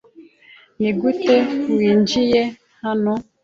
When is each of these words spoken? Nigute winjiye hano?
Nigute 0.79 1.35
winjiye 1.75 2.41
hano? 2.83 3.13